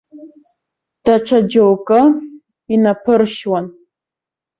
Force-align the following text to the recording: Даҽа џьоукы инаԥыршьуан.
Даҽа 1.03 1.39
џьоукы 1.49 1.99
инаԥыршьуан. 2.73 3.65